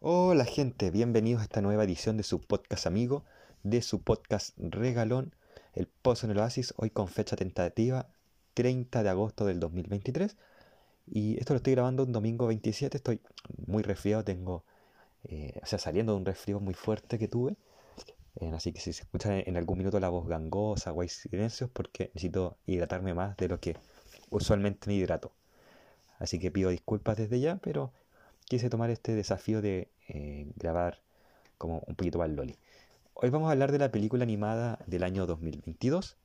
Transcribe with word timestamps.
Hola 0.00 0.44
gente, 0.44 0.90
bienvenidos 0.90 1.40
a 1.40 1.44
esta 1.44 1.62
nueva 1.62 1.84
edición 1.84 2.18
de 2.18 2.22
su 2.22 2.38
podcast 2.38 2.86
amigo, 2.86 3.24
de 3.62 3.80
su 3.80 4.02
podcast 4.02 4.54
regalón, 4.58 5.34
El 5.72 5.86
Pozo 5.86 6.26
en 6.26 6.32
el 6.32 6.38
Oasis, 6.38 6.74
hoy 6.76 6.90
con 6.90 7.08
fecha 7.08 7.34
tentativa 7.34 8.06
30 8.52 9.02
de 9.02 9.08
agosto 9.08 9.46
del 9.46 9.58
2023. 9.58 10.36
Y 11.06 11.38
esto 11.38 11.54
lo 11.54 11.56
estoy 11.56 11.72
grabando 11.72 12.02
un 12.02 12.12
domingo 12.12 12.46
27, 12.46 12.98
estoy 12.98 13.20
muy 13.66 13.82
resfriado, 13.82 14.22
tengo, 14.22 14.64
eh, 15.24 15.58
o 15.62 15.66
sea, 15.66 15.78
saliendo 15.78 16.12
de 16.12 16.18
un 16.18 16.26
resfrío 16.26 16.60
muy 16.60 16.74
fuerte 16.74 17.18
que 17.18 17.26
tuve. 17.26 17.56
Eh, 18.38 18.52
así 18.54 18.72
que 18.74 18.80
si 18.80 18.92
se 18.92 19.02
escucha 19.02 19.38
en 19.38 19.56
algún 19.56 19.78
minuto 19.78 19.98
la 19.98 20.10
voz 20.10 20.28
gangosa 20.28 20.92
o 20.92 21.00
hay 21.00 21.08
silencios, 21.08 21.70
porque 21.70 22.10
necesito 22.14 22.58
hidratarme 22.66 23.14
más 23.14 23.34
de 23.38 23.48
lo 23.48 23.60
que 23.60 23.76
usualmente 24.28 24.88
me 24.88 24.94
hidrato. 24.94 25.32
Así 26.18 26.38
que 26.38 26.50
pido 26.50 26.68
disculpas 26.68 27.16
desde 27.16 27.40
ya, 27.40 27.56
pero 27.56 27.92
quise 28.46 28.70
tomar 28.70 28.90
este 28.90 29.14
desafío 29.14 29.60
de 29.60 29.88
eh, 30.08 30.46
grabar 30.56 31.00
como 31.58 31.82
un 31.86 31.96
poquito 31.96 32.18
más 32.18 32.30
loli. 32.30 32.56
Hoy 33.14 33.30
vamos 33.30 33.48
a 33.48 33.52
hablar 33.52 33.72
de 33.72 33.78
la 33.78 33.90
película 33.90 34.22
animada 34.22 34.78
del 34.86 35.02
año 35.02 35.26
2022, 35.26 36.16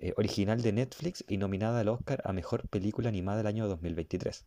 eh, 0.00 0.14
original 0.16 0.62
de 0.62 0.72
Netflix 0.72 1.24
y 1.28 1.36
nominada 1.36 1.80
al 1.80 1.88
Oscar 1.88 2.22
a 2.24 2.32
Mejor 2.32 2.66
Película 2.68 3.10
Animada 3.10 3.38
del 3.38 3.48
año 3.48 3.68
2023. 3.68 4.46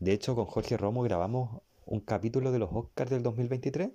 De 0.00 0.12
hecho, 0.12 0.34
con 0.34 0.46
Jorge 0.46 0.78
Romo 0.78 1.02
grabamos 1.02 1.60
un 1.84 2.00
capítulo 2.00 2.52
de 2.52 2.58
los 2.58 2.70
Oscars 2.72 3.10
del 3.10 3.22
2023 3.22 3.90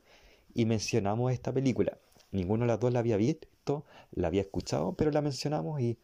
y 0.53 0.65
mencionamos 0.65 1.31
esta 1.33 1.51
película. 1.51 1.97
Ninguno 2.31 2.65
de 2.65 2.67
las 2.67 2.79
dos 2.79 2.93
la 2.93 2.99
había 2.99 3.17
visto, 3.17 3.85
la 4.11 4.27
había 4.27 4.41
escuchado, 4.41 4.93
pero 4.93 5.09
la 5.09 5.21
mencionamos 5.21 5.81
y, 5.81 5.97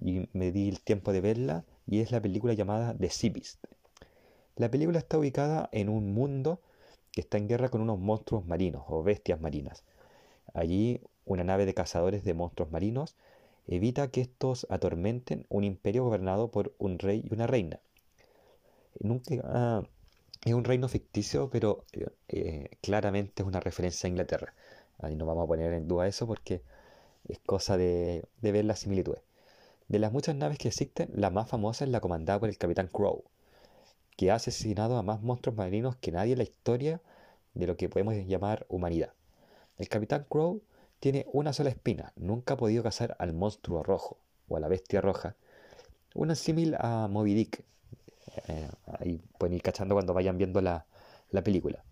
y 0.00 0.26
me 0.32 0.52
di 0.52 0.70
el 0.70 0.80
tiempo 0.80 1.12
de 1.12 1.20
verla 1.20 1.64
y 1.86 2.00
es 2.00 2.12
la 2.12 2.22
película 2.22 2.54
llamada 2.54 2.96
The 2.98 3.10
Sea. 3.10 3.32
La 4.56 4.70
película 4.70 4.98
está 4.98 5.18
ubicada 5.18 5.68
en 5.72 5.88
un 5.88 6.14
mundo 6.14 6.60
que 7.10 7.20
está 7.20 7.38
en 7.38 7.48
guerra 7.48 7.70
con 7.70 7.80
unos 7.80 7.98
monstruos 7.98 8.46
marinos 8.46 8.84
o 8.88 9.02
bestias 9.02 9.40
marinas. 9.40 9.82
Allí 10.52 11.00
una 11.24 11.42
nave 11.42 11.66
de 11.66 11.74
cazadores 11.74 12.24
de 12.24 12.34
monstruos 12.34 12.70
marinos 12.70 13.16
evita 13.66 14.10
que 14.12 14.20
estos 14.20 14.66
atormenten 14.70 15.46
un 15.48 15.64
imperio 15.64 16.04
gobernado 16.04 16.52
por 16.52 16.72
un 16.78 16.98
rey 16.98 17.24
y 17.28 17.34
una 17.34 17.46
reina. 17.48 17.80
Nunca, 19.00 19.34
ah, 19.44 19.82
es 20.44 20.54
un 20.54 20.64
reino 20.64 20.88
ficticio, 20.88 21.50
pero 21.50 21.84
eh, 22.28 22.70
claramente 22.80 23.42
es 23.42 23.48
una 23.48 23.60
referencia 23.60 24.06
a 24.06 24.10
Inglaterra. 24.10 24.54
No 25.16 25.26
vamos 25.26 25.44
a 25.44 25.48
poner 25.48 25.72
en 25.72 25.88
duda 25.88 26.06
eso 26.06 26.26
porque 26.26 26.62
es 27.28 27.38
cosa 27.40 27.76
de, 27.76 28.24
de 28.40 28.52
ver 28.52 28.64
las 28.64 28.80
similitudes. 28.80 29.22
De 29.88 29.98
las 29.98 30.12
muchas 30.12 30.36
naves 30.36 30.58
que 30.58 30.68
existen, 30.68 31.10
la 31.14 31.30
más 31.30 31.48
famosa 31.48 31.84
es 31.84 31.90
la 31.90 32.00
comandada 32.00 32.38
por 32.38 32.48
el 32.48 32.56
capitán 32.56 32.88
Crow, 32.88 33.24
que 34.16 34.30
ha 34.30 34.36
asesinado 34.36 34.96
a 34.96 35.02
más 35.02 35.22
monstruos 35.22 35.56
marinos 35.56 35.96
que 35.96 36.12
nadie 36.12 36.32
en 36.32 36.38
la 36.38 36.44
historia 36.44 37.00
de 37.54 37.66
lo 37.66 37.76
que 37.76 37.88
podemos 37.88 38.14
llamar 38.26 38.66
humanidad. 38.68 39.12
El 39.78 39.88
capitán 39.88 40.26
Crow 40.28 40.62
tiene 41.00 41.26
una 41.32 41.52
sola 41.52 41.70
espina, 41.70 42.12
nunca 42.16 42.54
ha 42.54 42.56
podido 42.56 42.82
cazar 42.82 43.16
al 43.18 43.32
monstruo 43.32 43.82
rojo 43.82 44.18
o 44.48 44.56
a 44.56 44.60
la 44.60 44.68
bestia 44.68 45.00
roja, 45.00 45.36
una 46.14 46.34
símil 46.34 46.76
a 46.78 47.08
Moby 47.08 47.34
Dick. 47.34 47.64
Eh, 48.48 48.68
ahí 48.98 49.20
pueden 49.38 49.54
ir 49.54 49.62
cachando 49.62 49.94
cuando 49.94 50.14
vayan 50.14 50.38
viendo 50.38 50.60
la, 50.60 50.86
la, 51.30 51.42
película, 51.42 51.84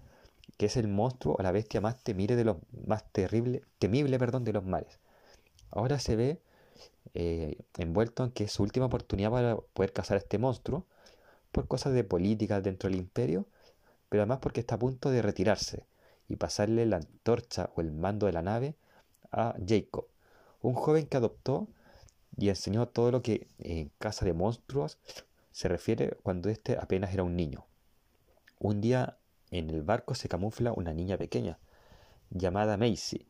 que 0.57 0.67
es 0.67 0.77
el 0.77 0.89
monstruo 0.89 1.37
o 1.39 1.43
la 1.43 1.53
bestia 1.53 1.81
más 1.81 2.03
temible 2.03 2.37
de 2.37 2.45
los 2.45 2.57
más 2.87 3.05
terrible, 3.13 3.63
temible, 3.79 4.19
perdón, 4.19 4.45
de 4.45 4.53
los 4.53 4.65
mares. 4.65 4.99
Ahora 5.71 5.99
se 5.99 6.17
ve 6.17 6.41
eh, 7.15 7.59
envuelto 7.79 8.25
en 8.25 8.31
que 8.31 8.45
es 8.45 8.53
su 8.53 8.63
última 8.63 8.87
oportunidad 8.87 9.31
para 9.31 9.57
poder 9.57 9.93
cazar 9.93 10.17
a 10.17 10.21
este 10.21 10.39
monstruo 10.39 10.87
por 11.53 11.69
cosas 11.69 11.93
de 11.93 12.05
política 12.05 12.61
dentro 12.61 12.89
del 12.89 12.99
imperio, 12.99 13.47
pero 14.09 14.23
además 14.23 14.39
porque 14.41 14.61
está 14.61 14.75
a 14.75 14.79
punto 14.79 15.11
de 15.11 15.23
retirarse 15.23 15.85
y 16.29 16.37
pasarle 16.37 16.87
la 16.87 16.97
antorcha 16.97 17.71
o 17.77 17.81
el 17.81 17.93
mando 17.93 18.27
de 18.27 18.33
la 18.33 18.43
nave 18.43 18.75
a 19.31 19.55
Jacob, 19.67 20.07
un 20.63 20.75
joven 20.75 21.07
que 21.07 21.17
adoptó 21.17 21.69
y 22.37 22.49
enseñó 22.49 22.89
todo 22.89 23.11
lo 23.11 23.23
que 23.23 23.49
en 23.59 23.91
casa 23.99 24.25
de 24.25 24.33
monstruos 24.33 24.99
se 25.51 25.69
refiere 25.69 26.17
cuando 26.23 26.49
éste 26.49 26.79
apenas 26.79 27.13
era 27.13 27.23
un 27.23 27.37
niño. 27.37 27.67
Un 28.59 28.81
día 28.81 29.19
en 29.51 29.69
el 29.71 29.83
barco 29.83 30.15
se 30.15 30.29
camufla 30.29 30.73
una 30.73 30.95
niña 30.95 31.19
pequeña, 31.19 31.59
llamada 32.31 32.77
Macy, 32.79 33.27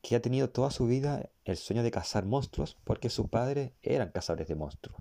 que 0.00 0.16
ha 0.16 0.22
tenido 0.22 0.50
toda 0.50 0.70
su 0.70 0.86
vida 0.86 1.28
el 1.44 1.56
sueño 1.56 1.82
de 1.82 1.90
cazar 1.90 2.24
monstruos 2.24 2.76
porque 2.84 3.10
sus 3.10 3.28
padres 3.28 3.72
eran 3.82 4.10
cazadores 4.10 4.48
de 4.48 4.54
monstruos. 4.54 5.00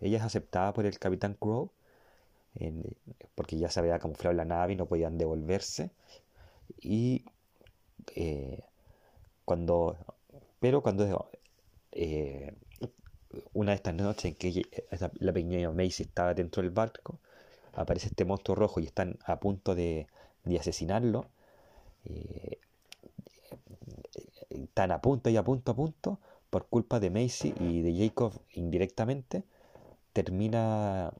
Ella 0.00 0.18
es 0.18 0.24
aceptada 0.24 0.72
por 0.72 0.86
el 0.86 0.98
capitán 0.98 1.34
Crow 1.34 1.70
porque 3.34 3.56
ya 3.56 3.70
se 3.70 3.80
había 3.80 3.98
camuflado 3.98 4.34
la 4.34 4.44
nave 4.44 4.72
y 4.72 4.76
no 4.76 4.86
podían 4.86 5.18
devolverse. 5.18 5.90
Y 6.80 7.24
eh, 8.14 8.62
cuando, 9.44 9.96
pero 10.60 10.82
cuando 10.82 11.30
eh, 11.92 12.54
una 13.52 13.72
de 13.72 13.76
estas 13.76 13.94
noches 13.94 14.24
en 14.24 14.34
que 14.34 14.62
la 15.20 15.32
pequeña 15.32 15.70
Macy 15.70 16.02
estaba 16.02 16.34
dentro 16.34 16.62
del 16.62 16.70
barco, 16.70 17.18
aparece 17.74 18.08
este 18.08 18.24
monstruo 18.24 18.56
rojo 18.56 18.80
y 18.80 18.84
están 18.84 19.18
a 19.24 19.38
punto 19.38 19.74
de, 19.74 20.06
asesinarlo. 20.58 21.26
Eh, 22.04 22.58
están 24.50 24.90
a 24.90 25.00
punto 25.00 25.30
y 25.30 25.36
a 25.36 25.44
punto 25.44 25.72
a 25.72 25.76
punto 25.76 26.18
por 26.50 26.66
culpa 26.66 26.98
de 26.98 27.10
Macy 27.10 27.54
y 27.60 27.82
de 27.82 28.06
Jacob 28.06 28.32
indirectamente 28.54 29.44
termina 30.24 31.12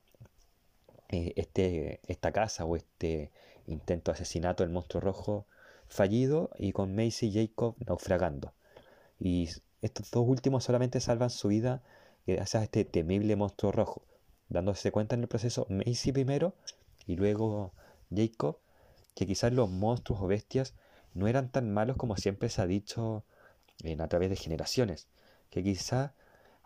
eh, 1.08 1.32
este, 1.36 2.00
esta 2.08 2.32
casa 2.32 2.64
o 2.64 2.74
este 2.74 3.30
intento 3.68 4.10
de 4.10 4.16
asesinato 4.16 4.64
del 4.64 4.72
monstruo 4.72 5.00
rojo 5.00 5.46
fallido 5.86 6.50
y 6.58 6.72
con 6.72 6.96
Macy 6.96 7.28
y 7.28 7.46
Jacob 7.46 7.76
naufragando. 7.86 8.54
Y 9.20 9.50
estos 9.82 10.10
dos 10.10 10.26
últimos 10.26 10.64
solamente 10.64 10.98
salvan 10.98 11.30
su 11.30 11.46
vida 11.46 11.80
gracias 12.26 12.60
a 12.60 12.64
este 12.64 12.84
temible 12.84 13.36
monstruo 13.36 13.70
rojo, 13.70 14.02
dándose 14.48 14.90
cuenta 14.90 15.14
en 15.14 15.22
el 15.22 15.28
proceso 15.28 15.68
Macy 15.70 16.10
primero 16.10 16.54
y 17.06 17.14
luego 17.14 17.72
Jacob 18.12 18.58
que 19.14 19.28
quizás 19.28 19.52
los 19.52 19.70
monstruos 19.70 20.20
o 20.22 20.26
bestias 20.26 20.74
no 21.14 21.28
eran 21.28 21.52
tan 21.52 21.72
malos 21.72 21.96
como 21.96 22.16
siempre 22.16 22.48
se 22.48 22.62
ha 22.62 22.66
dicho 22.66 23.24
en, 23.84 24.00
a 24.00 24.08
través 24.08 24.28
de 24.28 24.36
generaciones, 24.36 25.06
que 25.50 25.62
quizás 25.62 26.10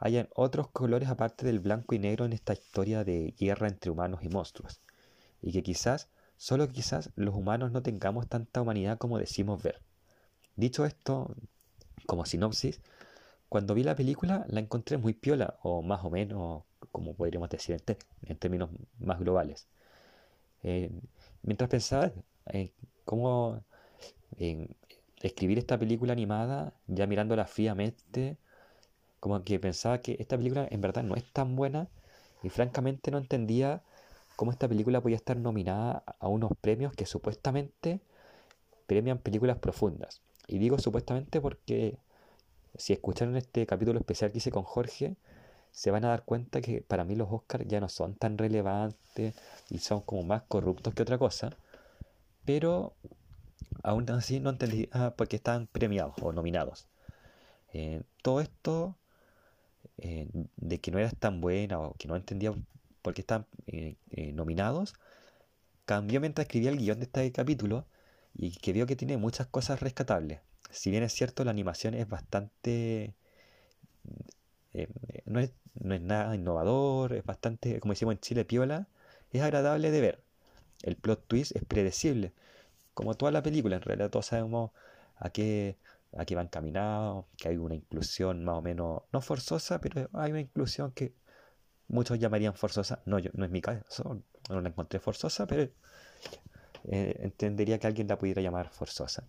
hayan 0.02 0.28
otros 0.34 0.68
colores 0.68 1.08
aparte 1.08 1.46
del 1.46 1.60
blanco 1.60 1.94
y 1.94 2.00
negro 2.00 2.24
en 2.24 2.32
esta 2.32 2.52
historia 2.52 3.04
de 3.04 3.34
guerra 3.38 3.68
entre 3.68 3.92
humanos 3.92 4.24
y 4.24 4.28
monstruos, 4.28 4.80
y 5.40 5.52
que 5.52 5.62
quizás, 5.62 6.08
solo 6.36 6.68
quizás, 6.68 7.10
los 7.14 7.36
humanos 7.36 7.70
no 7.70 7.82
tengamos 7.82 8.26
tanta 8.26 8.60
humanidad 8.60 8.98
como 8.98 9.16
decimos 9.18 9.62
ver. 9.62 9.80
Dicho 10.56 10.84
esto, 10.84 11.36
como 12.06 12.26
sinopsis, 12.26 12.80
cuando 13.48 13.74
vi 13.74 13.84
la 13.84 13.94
película 13.94 14.44
la 14.48 14.58
encontré 14.58 14.96
muy 14.96 15.12
piola, 15.14 15.56
o 15.62 15.82
más 15.82 16.04
o 16.04 16.10
menos, 16.10 16.64
como 16.90 17.14
podríamos 17.14 17.48
decir 17.48 17.80
en, 18.26 18.36
términos 18.38 18.70
más 18.98 19.20
globales. 19.20 19.68
Eh, 20.64 20.90
mientras 21.42 21.70
pensaba 21.70 22.10
en 22.46 22.72
cómo 23.04 23.62
escribir 25.22 25.58
esta 25.58 25.78
película 25.78 26.12
animada, 26.12 26.72
ya 26.88 27.06
mirándola 27.06 27.46
fríamente, 27.46 28.36
como 29.22 29.44
que 29.44 29.60
pensaba 29.60 29.98
que 29.98 30.16
esta 30.18 30.36
película 30.36 30.66
en 30.68 30.80
verdad 30.80 31.04
no 31.04 31.14
es 31.14 31.22
tan 31.32 31.54
buena 31.54 31.86
y 32.42 32.48
francamente 32.48 33.12
no 33.12 33.18
entendía 33.18 33.80
cómo 34.34 34.50
esta 34.50 34.66
película 34.66 35.00
podía 35.00 35.14
estar 35.14 35.36
nominada 35.36 36.02
a 36.18 36.26
unos 36.26 36.50
premios 36.60 36.92
que 36.92 37.06
supuestamente 37.06 38.00
premian 38.88 39.18
películas 39.18 39.58
profundas. 39.58 40.22
Y 40.48 40.58
digo 40.58 40.76
supuestamente 40.80 41.40
porque 41.40 41.98
si 42.76 42.94
escucharon 42.94 43.36
este 43.36 43.64
capítulo 43.64 44.00
especial 44.00 44.32
que 44.32 44.38
hice 44.38 44.50
con 44.50 44.64
Jorge, 44.64 45.14
se 45.70 45.92
van 45.92 46.04
a 46.04 46.08
dar 46.08 46.24
cuenta 46.24 46.60
que 46.60 46.80
para 46.82 47.04
mí 47.04 47.14
los 47.14 47.28
Oscars 47.30 47.68
ya 47.68 47.78
no 47.78 47.88
son 47.88 48.16
tan 48.16 48.36
relevantes 48.38 49.36
y 49.70 49.78
son 49.78 50.00
como 50.00 50.24
más 50.24 50.42
corruptos 50.48 50.94
que 50.94 51.02
otra 51.04 51.16
cosa. 51.16 51.56
Pero 52.44 52.94
aún 53.84 54.10
así 54.10 54.40
no 54.40 54.50
entendí 54.50 54.88
ah, 54.90 55.14
por 55.16 55.28
qué 55.28 55.36
están 55.36 55.68
premiados 55.68 56.14
o 56.20 56.32
nominados. 56.32 56.88
Eh, 57.72 58.02
todo 58.20 58.40
esto 58.40 58.96
eh, 60.04 60.28
de 60.56 60.80
que 60.80 60.90
no 60.90 60.98
eras 60.98 61.14
tan 61.16 61.40
buena 61.40 61.78
o 61.78 61.94
que 61.94 62.08
no 62.08 62.16
entendía 62.16 62.52
por 63.02 63.14
qué 63.14 63.20
están 63.22 63.46
eh, 63.68 63.94
eh, 64.10 64.32
nominados, 64.32 64.94
cambió 65.84 66.20
mientras 66.20 66.46
escribía 66.46 66.70
el 66.70 66.78
guion 66.78 66.98
de 66.98 67.04
este 67.04 67.30
capítulo 67.32 67.86
y 68.34 68.52
que 68.56 68.72
veo 68.72 68.86
que 68.86 68.96
tiene 68.96 69.16
muchas 69.16 69.46
cosas 69.46 69.80
rescatables. 69.80 70.40
Si 70.70 70.90
bien 70.90 71.04
es 71.04 71.12
cierto, 71.12 71.44
la 71.44 71.52
animación 71.52 71.94
es 71.94 72.08
bastante... 72.08 73.14
no, 75.26 75.40
es, 75.40 75.52
no 75.74 75.94
es 75.94 76.00
nada 76.00 76.34
innovador, 76.34 77.12
es 77.12 77.24
bastante, 77.24 77.78
como 77.80 77.92
decimos 77.92 78.14
en 78.14 78.20
Chile, 78.20 78.44
piola, 78.44 78.88
es 79.32 79.42
agradable 79.42 79.90
de 79.90 80.00
ver. 80.00 80.20
El 80.82 80.96
plot 80.96 81.26
twist 81.28 81.54
es 81.54 81.64
predecible, 81.64 82.32
como 82.94 83.14
toda 83.14 83.32
la 83.32 83.42
película, 83.42 83.76
en 83.76 83.82
realidad 83.82 84.10
todos 84.10 84.26
sabemos 84.26 84.72
a 85.16 85.30
qué 85.30 85.76
aquí 86.16 86.34
van 86.34 86.48
caminados, 86.48 87.26
que 87.36 87.48
hay 87.48 87.56
una 87.56 87.74
inclusión 87.74 88.44
más 88.44 88.56
o 88.56 88.62
menos, 88.62 89.02
no 89.12 89.20
forzosa, 89.20 89.80
pero 89.80 90.08
hay 90.12 90.30
una 90.30 90.40
inclusión 90.40 90.92
que 90.92 91.14
muchos 91.88 92.18
llamarían 92.18 92.54
forzosa. 92.54 93.02
No, 93.06 93.18
yo, 93.18 93.30
no 93.34 93.44
es 93.44 93.50
mi 93.50 93.60
caso, 93.60 94.22
no 94.48 94.60
la 94.60 94.68
encontré 94.68 94.98
forzosa, 95.00 95.46
pero 95.46 95.70
eh, 96.84 97.16
entendería 97.20 97.78
que 97.78 97.86
alguien 97.86 98.08
la 98.08 98.18
pudiera 98.18 98.42
llamar 98.42 98.70
forzosa. 98.70 99.24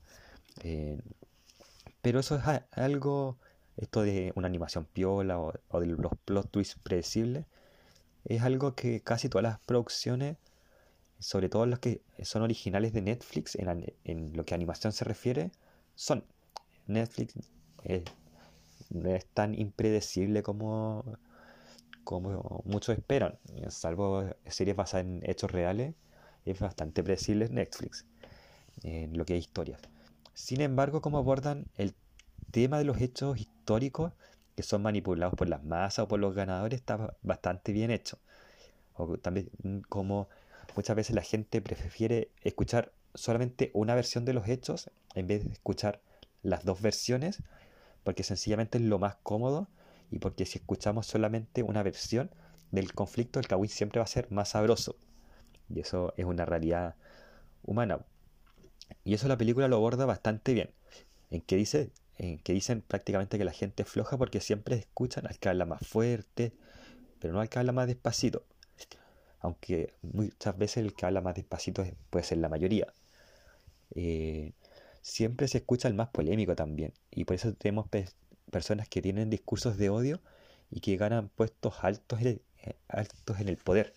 Eh, 0.63 0.99
pero 2.01 2.19
eso 2.19 2.35
es 2.35 2.43
algo, 2.71 3.37
esto 3.77 4.01
de 4.01 4.33
una 4.35 4.47
animación 4.47 4.85
piola 4.85 5.39
o, 5.39 5.79
de 5.79 5.87
los 5.87 6.11
plot 6.25 6.49
twists 6.51 6.77
predecibles, 6.83 7.45
es 8.25 8.41
algo 8.41 8.75
que 8.75 9.01
casi 9.01 9.29
todas 9.29 9.43
las 9.43 9.59
producciones, 9.59 10.37
sobre 11.19 11.49
todo 11.49 11.65
los 11.65 11.79
que 11.79 12.01
son 12.23 12.41
originales 12.41 12.93
de 12.93 13.01
Netflix, 13.01 13.55
en, 13.55 14.33
lo 14.35 14.45
que 14.45 14.53
a 14.53 14.55
animación 14.55 14.93
se 14.93 15.05
refiere, 15.05 15.51
son. 15.95 16.25
Netflix 16.87 17.35
no 18.89 19.09
es 19.09 19.25
tan 19.27 19.59
impredecible 19.59 20.43
como, 20.43 21.17
como 22.03 22.61
muchos 22.65 22.97
esperan, 22.97 23.37
salvo 23.69 24.23
series 24.47 24.75
basadas 24.75 25.05
en 25.05 25.21
hechos 25.23 25.51
reales, 25.51 25.95
es 26.45 26.59
bastante 26.59 27.03
predecible 27.03 27.49
Netflix 27.49 28.05
en 28.83 29.17
lo 29.17 29.25
que 29.25 29.37
es 29.37 29.43
historias. 29.43 29.79
Sin 30.33 30.61
embargo, 30.61 31.01
como 31.01 31.17
abordan 31.17 31.65
el 31.77 31.93
tema 32.51 32.77
de 32.77 32.85
los 32.85 32.99
hechos 33.01 33.39
históricos 33.39 34.13
que 34.55 34.63
son 34.63 34.81
manipulados 34.83 35.33
por 35.35 35.49
las 35.49 35.63
masas 35.63 36.05
o 36.05 36.07
por 36.07 36.19
los 36.19 36.35
ganadores, 36.35 36.79
está 36.79 37.15
bastante 37.23 37.71
bien 37.71 37.91
hecho. 37.91 38.19
O 38.95 39.17
también 39.17 39.49
mm, 39.63 39.79
como 39.89 40.27
muchas 40.75 40.95
veces 40.95 41.15
la 41.15 41.23
gente 41.23 41.61
prefiere 41.61 42.29
escuchar 42.41 42.91
solamente 43.15 43.71
una 43.73 43.95
versión 43.95 44.25
de 44.25 44.33
los 44.33 44.47
hechos 44.47 44.89
en 45.15 45.27
vez 45.27 45.43
de 45.43 45.51
escuchar 45.51 46.01
las 46.43 46.65
dos 46.65 46.81
versiones, 46.81 47.41
porque 48.03 48.23
sencillamente 48.23 48.77
es 48.77 48.83
lo 48.83 48.99
más 48.99 49.15
cómodo 49.23 49.67
y 50.11 50.19
porque 50.19 50.45
si 50.45 50.59
escuchamos 50.59 51.07
solamente 51.07 51.63
una 51.63 51.81
versión 51.81 52.29
del 52.71 52.93
conflicto, 52.93 53.39
el 53.39 53.47
Kawin 53.47 53.69
siempre 53.69 53.99
va 53.99 54.03
a 54.03 54.07
ser 54.07 54.31
más 54.31 54.49
sabroso. 54.49 54.95
Y 55.69 55.79
eso 55.79 56.13
es 56.17 56.25
una 56.25 56.45
realidad 56.45 56.95
humana. 57.63 57.99
Y 59.03 59.13
eso 59.13 59.27
la 59.27 59.37
película 59.37 59.67
lo 59.67 59.77
aborda 59.77 60.05
bastante 60.05 60.53
bien. 60.53 60.69
En 61.31 61.41
que 61.41 61.55
dice, 61.55 61.91
en 62.17 62.39
que 62.39 62.53
dicen 62.53 62.81
prácticamente 62.81 63.37
que 63.37 63.45
la 63.45 63.51
gente 63.51 63.83
es 63.83 63.89
floja 63.89 64.17
porque 64.17 64.39
siempre 64.39 64.75
escuchan 64.75 65.25
al 65.27 65.39
que 65.39 65.49
habla 65.49 65.65
más 65.65 65.85
fuerte, 65.87 66.53
pero 67.19 67.33
no 67.33 67.41
al 67.41 67.49
que 67.49 67.59
habla 67.59 67.71
más 67.71 67.87
despacito. 67.87 68.43
Aunque 69.39 69.93
muchas 70.01 70.57
veces 70.57 70.77
el 70.77 70.93
que 70.93 71.05
habla 71.05 71.21
más 71.21 71.35
despacito 71.35 71.85
puede 72.09 72.25
ser 72.25 72.37
la 72.39 72.49
mayoría. 72.49 72.93
Eh, 73.95 74.53
siempre 75.03 75.47
se 75.47 75.59
escucha 75.59 75.87
el 75.87 75.93
más 75.93 76.09
polémico 76.09 76.55
también. 76.55 76.93
Y 77.11 77.25
por 77.25 77.35
eso 77.35 77.53
tenemos 77.53 77.87
personas 78.51 78.89
que 78.89 79.01
tienen 79.03 79.29
discursos 79.29 79.77
de 79.77 79.89
odio 79.91 80.21
y 80.71 80.79
que 80.79 80.97
ganan 80.97 81.29
puestos 81.29 81.75
altos 81.83 82.21
en 82.21 82.41
eh, 82.63 82.75
altos 82.87 83.39
en 83.39 83.49
el 83.49 83.57
poder 83.57 83.93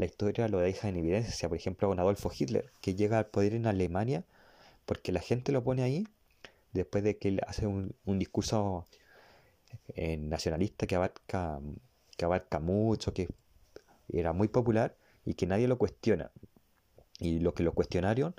la 0.00 0.06
historia 0.06 0.48
lo 0.48 0.60
deja 0.60 0.88
en 0.88 0.96
evidencia, 0.96 1.46
por 1.48 1.58
ejemplo, 1.58 1.88
con 1.88 2.00
Adolfo 2.00 2.32
Hitler, 2.36 2.72
que 2.80 2.94
llega 2.94 3.18
al 3.18 3.26
poder 3.26 3.52
en 3.52 3.66
Alemania 3.66 4.24
porque 4.86 5.12
la 5.12 5.20
gente 5.20 5.52
lo 5.52 5.62
pone 5.62 5.82
ahí 5.82 6.08
después 6.72 7.04
de 7.04 7.18
que 7.18 7.28
él 7.28 7.40
hace 7.46 7.66
un, 7.66 7.94
discurso 8.06 8.86
eh, 9.88 10.16
nacionalista 10.16 10.86
que 10.86 10.94
abarca, 10.94 11.60
que 12.16 12.24
abarca 12.24 12.60
mucho, 12.60 13.12
que 13.12 13.28
era 14.08 14.32
muy 14.32 14.48
popular 14.48 14.96
y 15.26 15.34
que 15.34 15.46
nadie 15.46 15.68
lo 15.68 15.76
cuestiona. 15.76 16.30
Y 17.18 17.40
los 17.40 17.52
que 17.52 17.62
lo 17.62 17.74
cuestionaron 17.74 18.34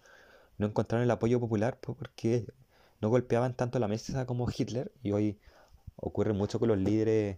no 0.57 0.67
encontraron 0.67 1.03
el 1.03 1.11
apoyo 1.11 1.39
popular 1.39 1.79
porque 1.79 2.45
no 3.01 3.09
golpeaban 3.09 3.55
tanto 3.55 3.79
la 3.79 3.87
mesa 3.87 4.25
como 4.25 4.47
Hitler 4.49 4.91
y 5.03 5.11
hoy 5.11 5.39
ocurre 5.95 6.33
mucho 6.33 6.59
con 6.59 6.69
los 6.69 6.77
líderes 6.77 7.37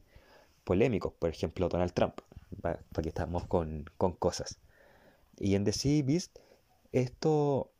polémicos, 0.63 1.13
por 1.13 1.29
ejemplo 1.29 1.69
Donald 1.69 1.93
Trump 1.93 2.21
para, 2.61 2.79
estamos 3.05 3.45
con, 3.45 3.85
cosas. 4.19 4.59
Y 5.37 5.55
en 5.55 5.63
The 5.63 5.73
Sea 5.73 6.03
Beast 6.03 6.37
esto 6.91 7.71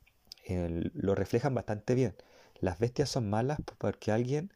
lo 0.47 1.15
reflejan 1.15 1.53
bastante 1.53 1.95
bien. 1.95 2.15
Las 2.59 2.79
bestias 2.79 3.09
son 3.09 3.29
malas 3.29 3.59
porque 3.77 4.11
alguien 4.11 4.51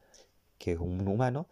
que 0.58 0.74
es 0.74 0.80
un 0.80 1.08
humano, 1.08 1.48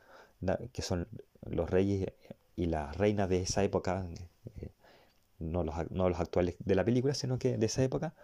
que 0.73 0.81
son 0.81 1.07
los 1.45 1.69
reyes 1.69 2.11
y 2.55 2.65
las 2.65 2.97
reinas 2.97 3.29
de 3.29 3.41
esa 3.41 3.63
época, 3.63 4.07
eh, 4.59 4.69
no, 5.39 5.63
los, 5.63 5.91
no 5.91 6.09
los 6.09 6.19
actuales 6.19 6.55
de 6.59 6.75
la 6.75 6.83
película, 6.83 7.13
sino 7.13 7.37
que 7.37 7.57
de 7.57 7.65
esa 7.65 7.83
época, 7.83 8.15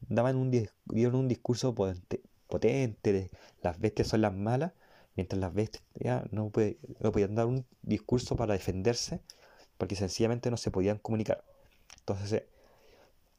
daban 0.00 0.36
un, 0.36 0.50
dieron 0.86 1.14
un 1.16 1.28
discurso 1.28 1.74
potente, 1.74 2.22
de 3.02 3.30
las 3.62 3.78
bestias 3.78 4.08
son 4.08 4.22
las 4.22 4.34
malas, 4.34 4.72
mientras 5.16 5.40
las 5.40 5.52
bestias 5.52 6.24
no, 6.32 6.52
no 7.00 7.12
podían 7.12 7.34
dar 7.34 7.46
un 7.46 7.66
discurso 7.82 8.36
para 8.36 8.54
defenderse 8.54 9.20
porque 9.76 9.96
sencillamente 9.96 10.50
no 10.50 10.56
se 10.56 10.70
podían 10.70 10.98
comunicar. 10.98 11.44
Entonces, 12.00 12.32
eh, 12.32 12.48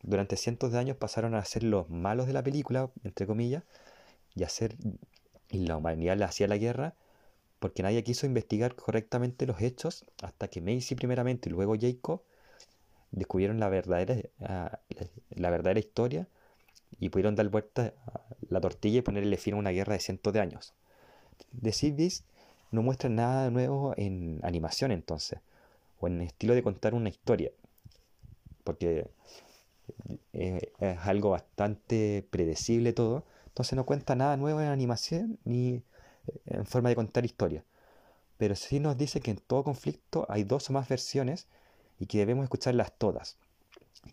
durante 0.02 0.38
cientos 0.38 0.72
de 0.72 0.80
años 0.80 0.98
pasaron 0.98 1.36
a 1.36 1.44
ser 1.44 1.64
los 1.64 1.90
malos 1.90 2.28
de 2.28 2.34
la 2.34 2.44
película, 2.44 2.90
entre 3.04 3.28
comillas, 3.28 3.64
y 4.36 4.44
hacer 4.44 4.76
y 5.50 5.66
la 5.66 5.78
humanidad 5.78 6.18
le 6.18 6.26
hacía 6.26 6.48
la 6.48 6.58
guerra 6.58 6.96
porque 7.60 7.84
nadie 7.84 8.04
quiso 8.04 8.26
investigar 8.26 8.76
correctamente 8.76 9.46
los 9.46 9.62
hechos 9.62 10.06
hasta 10.22 10.48
que 10.48 10.62
Macy 10.62 10.96
primeramente 10.96 11.50
y 11.50 11.52
luego 11.52 11.76
Jacob 11.80 12.22
descubrieron 13.12 13.60
la 13.60 13.70
verdadera, 13.70 14.16
ah, 14.42 14.80
la 15.32 15.50
verdadera 15.50 15.80
historia 15.80 16.28
y 17.00 17.10
pudieron 17.10 17.36
dar 17.36 17.48
vuelta 17.50 17.94
a 18.06 18.22
la 18.50 18.62
tortilla 18.62 19.00
y 19.00 19.02
ponerle 19.02 19.38
fin 19.38 19.54
a 19.54 19.58
una 19.58 19.72
guerra 19.72 19.94
de 19.94 20.00
cientos 20.00 20.34
de 20.34 20.40
años. 20.40 20.74
The 21.62 21.72
Sea 21.72 21.94
no 22.72 22.84
muestra 22.84 23.10
nada 23.10 23.50
nuevo 23.50 23.94
en 23.98 24.40
animación 24.44 24.92
entonces 24.92 25.40
o 26.00 26.08
en 26.08 26.22
estilo 26.22 26.56
de 26.56 26.64
contar 26.64 26.94
una 26.94 27.10
historia. 27.10 27.52
Porque 28.64 29.08
eh, 30.34 30.72
es 30.80 30.98
algo 31.00 31.32
bastante 31.32 32.26
predecible 32.30 32.94
todo. 32.94 33.24
Entonces 33.48 33.76
no 33.76 33.86
cuenta 33.86 34.16
nada 34.16 34.38
nuevo 34.38 34.62
en 34.62 34.68
animación 34.68 35.40
ni 35.44 35.76
eh, 35.76 35.84
en 36.46 36.66
forma 36.66 36.90
de 36.90 36.96
contar 36.96 37.26
historia. 37.26 37.64
Pero 38.38 38.56
sí 38.56 38.80
nos 38.80 38.98
dice 38.98 39.20
que 39.20 39.32
en 39.32 39.38
todo 39.38 39.64
conflicto 39.64 40.26
hay 40.30 40.44
dos 40.44 40.70
o 40.70 40.74
más 40.74 40.88
versiones 40.88 41.48
y 42.00 42.06
que 42.06 42.20
debemos 42.20 42.44
escucharlas 42.44 42.94
todas. 42.98 43.38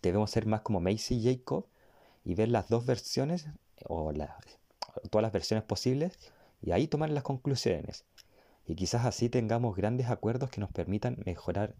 Debemos 0.01 0.31
ser 0.31 0.45
más 0.45 0.61
como 0.61 0.81
Macy 0.81 1.15
y 1.15 1.23
Jacob 1.23 1.65
y 2.27 2.35
ver 2.35 2.49
las 2.49 2.67
dos 2.67 2.85
versiones 2.85 3.47
o 3.85 4.11
todas 5.09 5.21
las 5.21 5.31
versiones 5.31 5.63
posibles 5.63 6.19
y 6.61 6.71
ahí 6.71 6.87
tomar 6.87 7.09
las 7.09 7.23
conclusiones 7.23 8.03
y 8.67 8.75
quizás 8.75 9.05
así 9.05 9.29
tengamos 9.29 9.77
grandes 9.77 10.09
acuerdos 10.09 10.49
que 10.49 10.59
nos 10.59 10.69
permitan 10.69 11.17
mejorar 11.25 11.73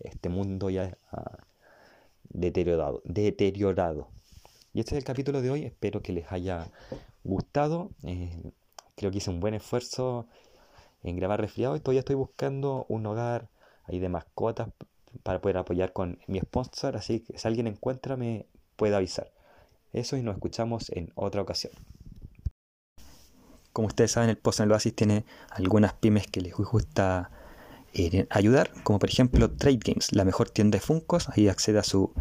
este 0.00 0.28
mundo 0.28 0.70
ya 0.70 0.98
ah, 1.12 1.38
deteriorado, 2.30 3.00
deteriorado. 3.04 4.08
Y 4.74 4.80
este 4.80 4.96
es 4.96 4.98
el 4.98 5.04
capítulo 5.04 5.40
de 5.40 5.50
hoy, 5.50 5.64
espero 5.64 6.02
que 6.02 6.12
les 6.12 6.32
haya 6.32 6.66
gustado. 7.22 7.90
Eh, 8.02 8.36
creo 8.96 9.12
que 9.12 9.18
hice 9.18 9.30
un 9.30 9.38
buen 9.38 9.54
esfuerzo 9.54 10.26
en 11.04 11.14
grabar 11.14 11.40
resfriado 11.40 11.76
y 11.76 11.80
todavía 11.80 12.00
estoy 12.00 12.16
buscando 12.16 12.86
un 12.88 13.06
hogar 13.06 13.48
ahí 13.84 14.00
de 14.00 14.08
mascotas 14.08 14.68
para 15.22 15.40
poder 15.40 15.58
apoyar 15.58 15.92
con 15.92 16.18
mi 16.26 16.40
sponsor, 16.40 16.96
así 16.96 17.20
que 17.20 17.38
si 17.38 17.46
alguien 17.46 17.68
encuentra 17.68 18.16
me 18.16 18.46
puede 18.74 18.96
avisar. 18.96 19.30
Eso 19.92 20.16
y 20.16 20.22
nos 20.22 20.36
escuchamos 20.36 20.90
en 20.90 21.12
otra 21.14 21.42
ocasión. 21.42 21.72
Como 23.72 23.88
ustedes 23.88 24.12
saben, 24.12 24.30
el 24.30 24.36
Post 24.36 24.60
en 24.60 24.64
el 24.64 24.72
Oasis 24.72 24.94
tiene 24.94 25.24
algunas 25.50 25.94
pymes 25.94 26.26
que 26.26 26.40
les 26.40 26.54
gusta 26.54 27.30
eh, 27.94 28.26
ayudar, 28.30 28.70
como 28.84 28.98
por 28.98 29.08
ejemplo 29.08 29.50
Trade 29.50 29.80
Games, 29.84 30.12
la 30.12 30.24
mejor 30.24 30.50
tienda 30.50 30.76
de 30.76 30.80
Funcos. 30.80 31.28
Ahí 31.30 31.48
accede 31.48 31.78
a 31.78 31.82
su 31.82 32.12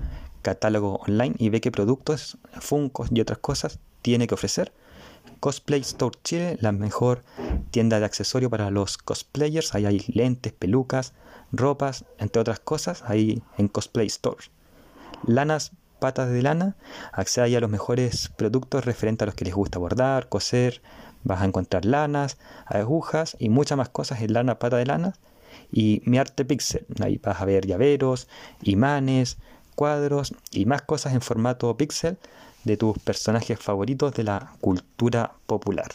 catálogo 0.42 0.96
online 1.08 1.36
y 1.38 1.50
ve 1.50 1.62
qué 1.62 1.72
productos, 1.72 2.38
Funcos 2.60 3.10
y 3.12 3.22
otras 3.22 3.40
cosas 3.40 3.80
tiene 4.02 4.28
que 4.28 4.34
ofrecer. 4.34 4.74
Cosplay 5.40 5.82
Store 5.82 6.18
Chile, 6.24 6.58
la 6.62 6.72
mejor 6.72 7.24
tienda 7.72 8.00
de 8.00 8.06
accesorios 8.06 8.52
para 8.52 8.70
los 8.70 8.98
cosplayers. 8.98 9.74
Ahí 9.74 9.86
hay 9.86 10.00
lentes, 10.08 10.54
pelucas, 10.54 11.14
ropas, 11.52 12.06
entre 12.20 12.42
otras 12.42 12.60
cosas, 12.60 13.04
ahí 13.04 13.42
en 13.58 13.68
Cosplay 13.68 14.08
Store. 14.08 14.38
Lanas 15.26 15.72
Patas 16.02 16.32
de 16.32 16.42
Lana, 16.42 16.76
accede 17.14 17.56
a 17.56 17.60
los 17.60 17.70
mejores 17.70 18.32
productos 18.36 18.86
referentes 18.86 19.24
a 19.24 19.28
los 19.28 19.36
que 19.36 19.46
les 19.46 19.54
gusta 19.54 19.78
bordar, 19.78 20.30
coser, 20.30 20.82
Vas 21.24 21.44
a 21.44 21.46
encontrar 21.46 21.86
lanas, 21.86 22.38
agujas 22.66 23.38
y 23.38 23.50
muchas 23.50 23.78
más 23.78 23.90
cosas 23.90 24.22
en 24.22 24.34
lana 24.34 24.58
pata 24.58 24.78
de 24.78 24.88
lana. 24.88 25.14
Y 25.72 26.02
mi 26.06 26.18
arte 26.18 26.44
pixel. 26.44 26.88
Ahí 27.04 27.20
vas 27.22 27.40
a 27.40 27.46
ver 27.46 27.68
llaveros, 27.68 28.28
imanes, 28.64 29.38
cuadros 29.76 30.34
y 30.50 30.66
más 30.66 30.82
cosas 30.82 31.14
en 31.14 31.22
formato 31.22 31.78
pixel 31.78 32.18
de 32.64 32.78
tus 32.78 32.98
personajes 32.98 33.60
favoritos 33.60 34.14
de 34.16 34.24
la 34.24 34.54
cultura 34.60 35.34
popular. 35.46 35.92